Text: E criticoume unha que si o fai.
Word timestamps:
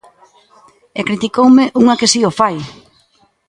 E 0.99 1.01
criticoume 1.07 1.65
unha 1.81 1.97
que 1.99 2.09
si 2.13 2.19
o 2.29 2.31
fai. 2.39 2.55